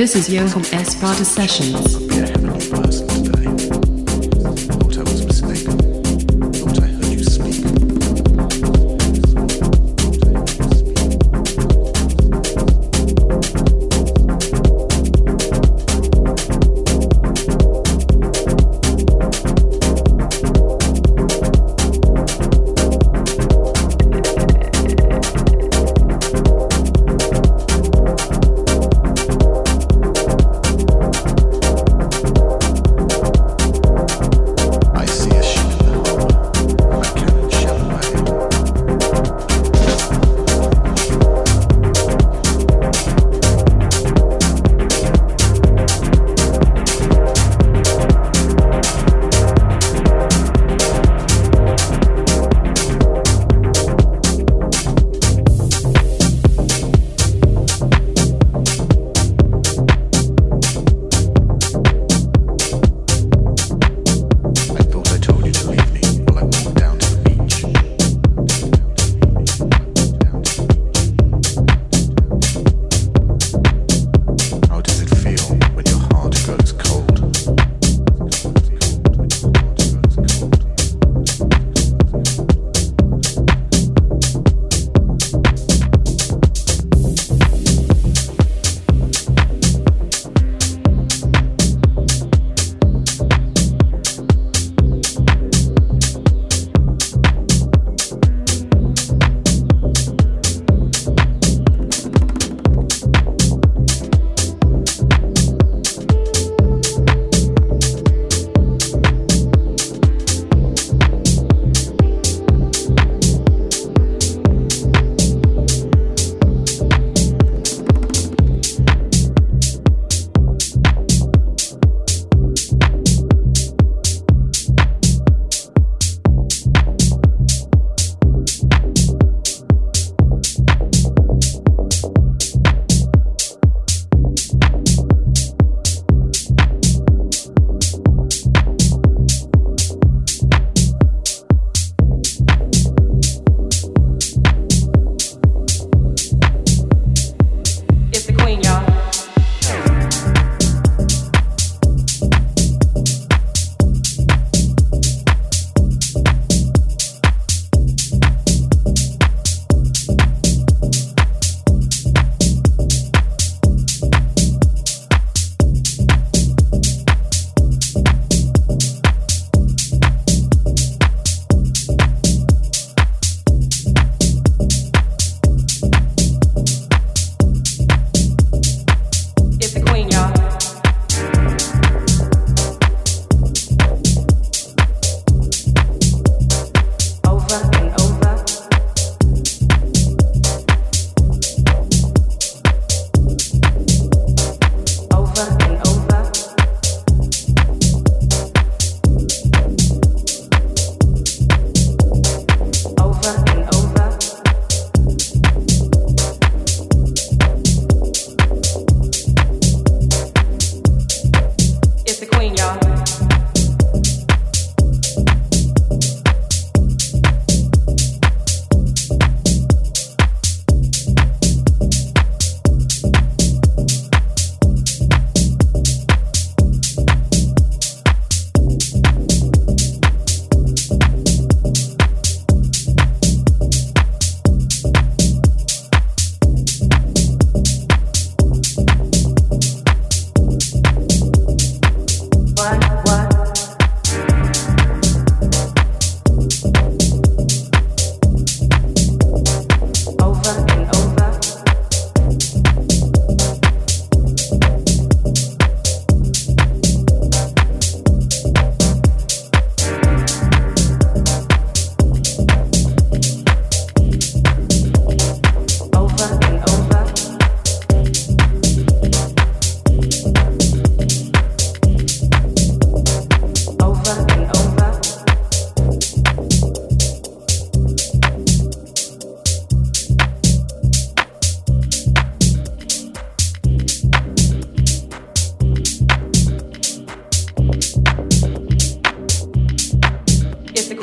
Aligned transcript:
This 0.00 0.16
is 0.16 0.30
Johan 0.30 0.62
Esparta 0.72 1.26
Sessions. 1.26 2.09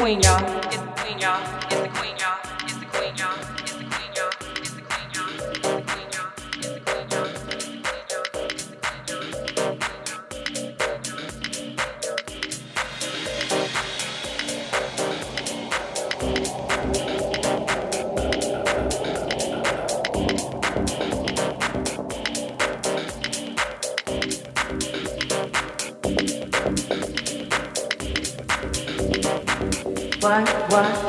Queen, 0.08 0.22
y'all. 0.22 0.57
why? 30.70 31.07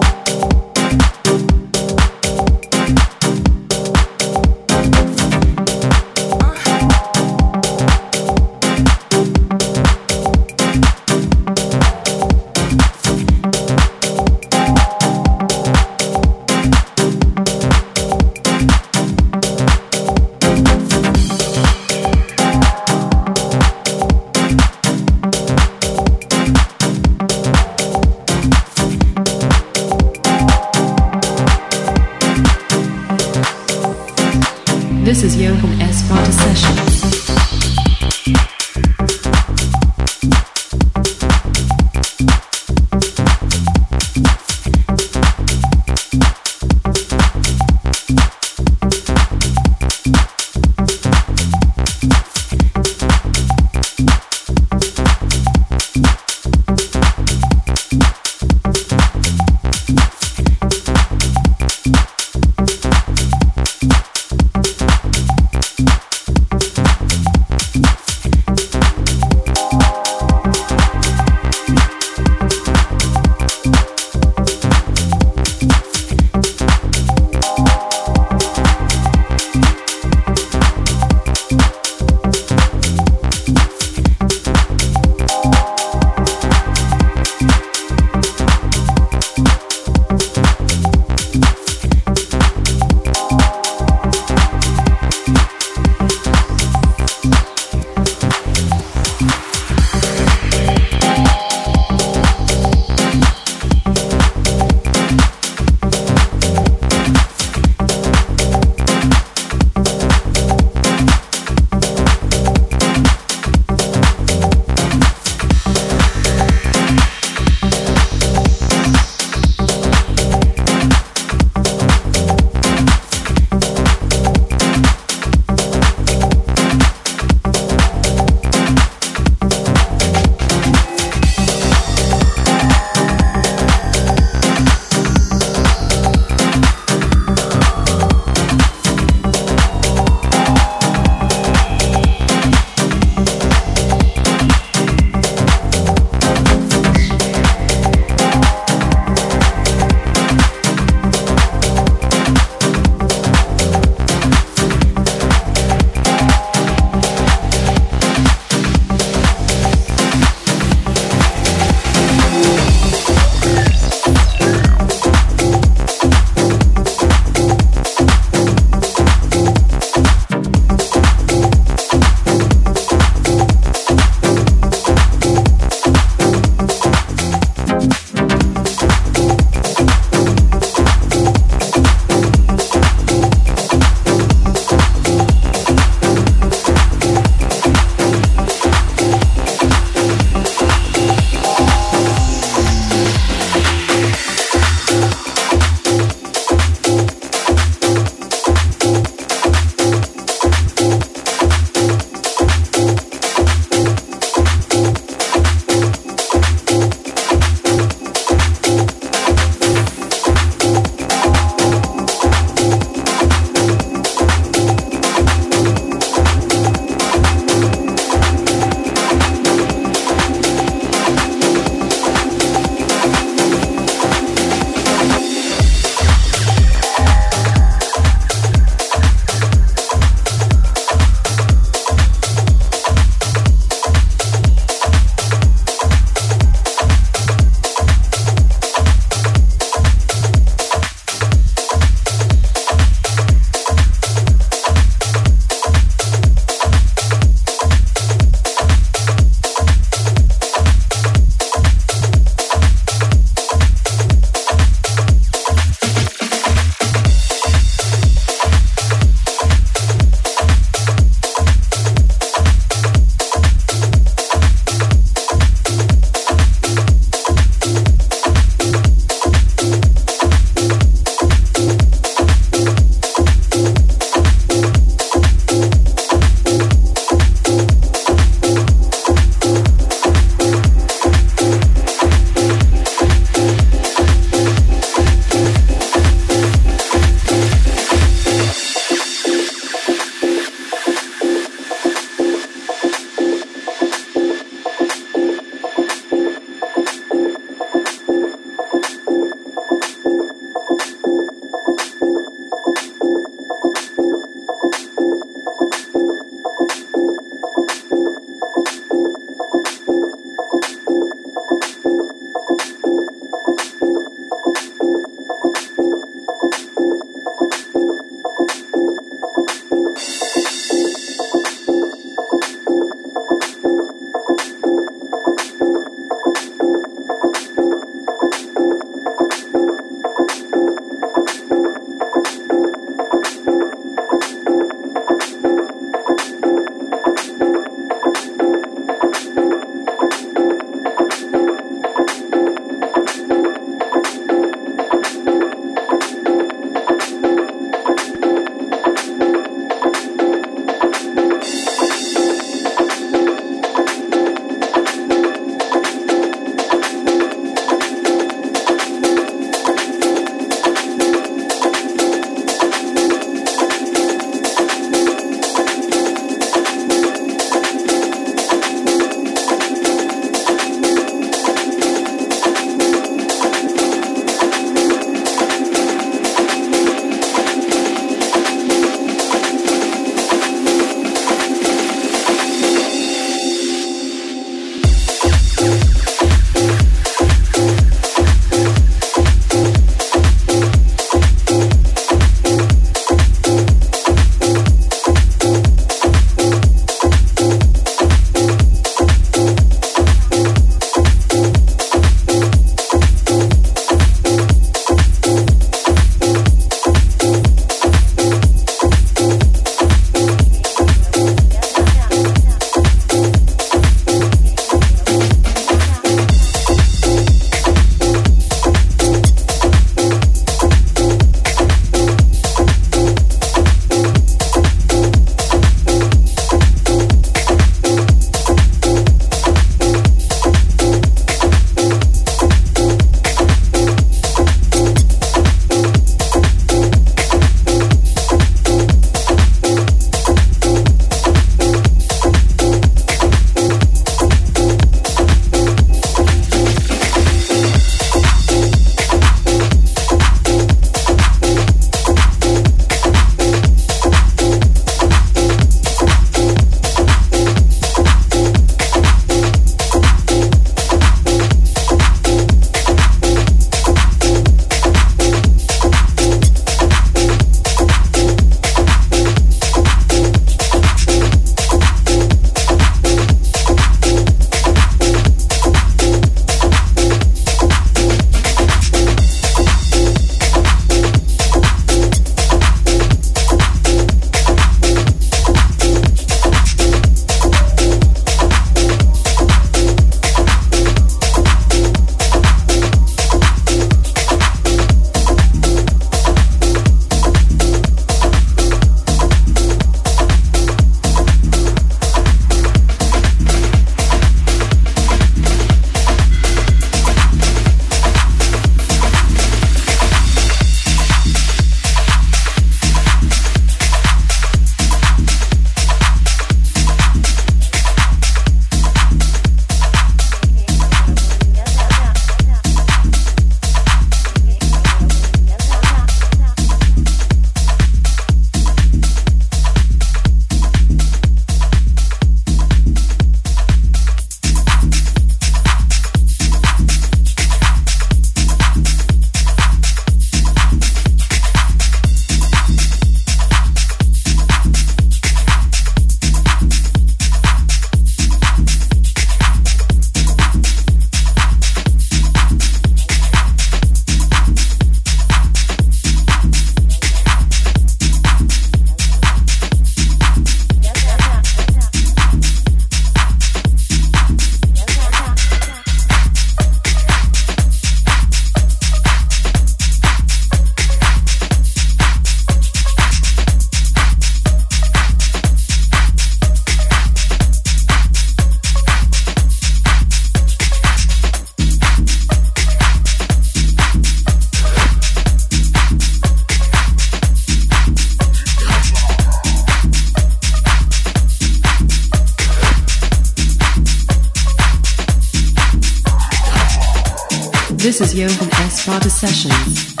Is 598.01 598.13
Johan 598.15 598.49
S. 598.53 598.85
Vata 598.85 599.09
Sessions. 599.09 600.00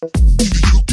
Thank 0.00 0.82
you. 0.82 0.87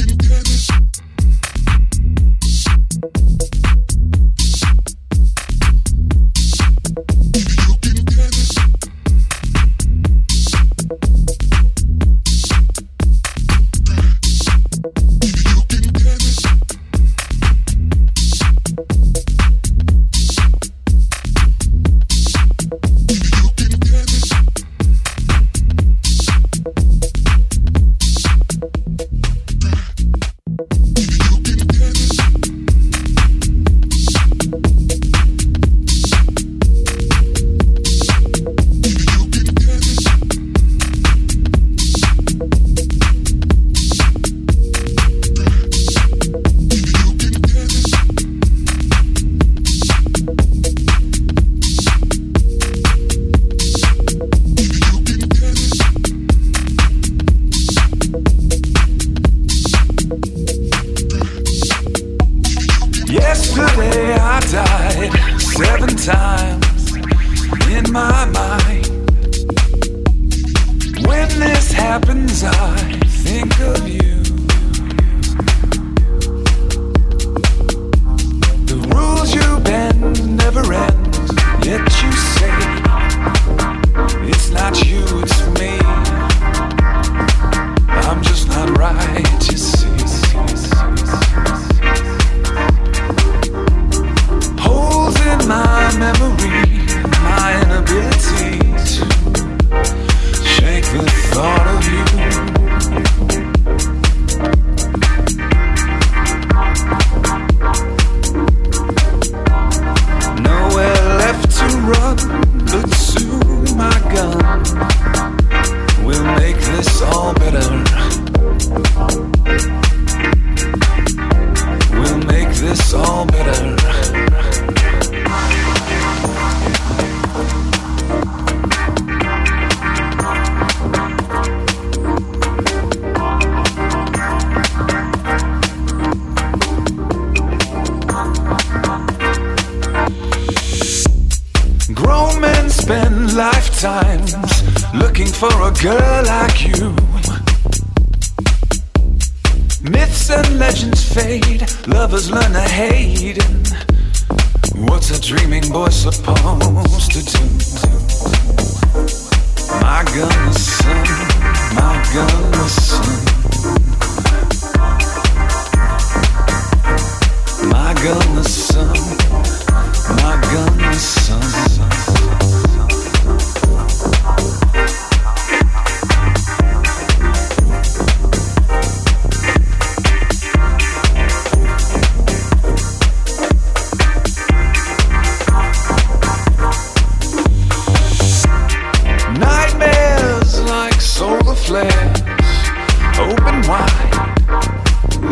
open 193.19 193.61
wide. 193.67 194.15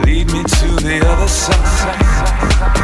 Lead 0.05 0.31
me 0.31 0.43
to 0.43 0.67
the 0.81 1.01
other 1.05 1.27
side. 1.27 2.82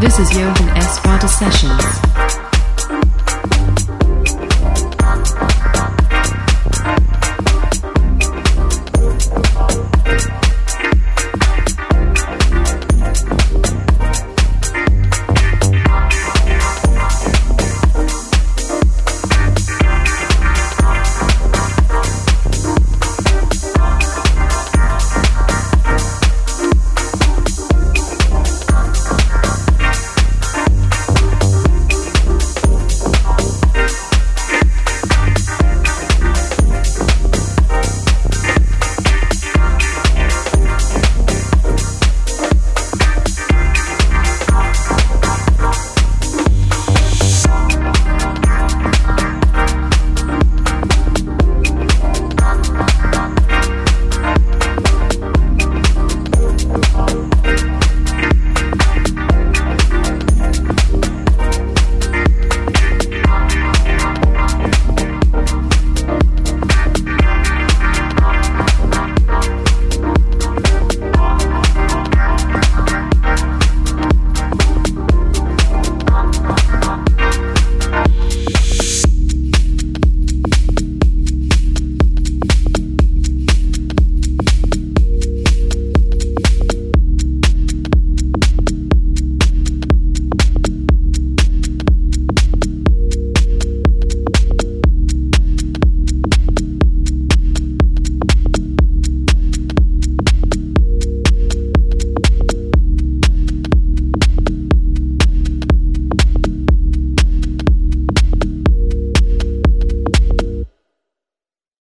This 0.00 0.18
is 0.18 0.34
Johan 0.34 0.68
S. 0.78 0.98
Vata 1.00 1.28
Sessions. 1.28 2.49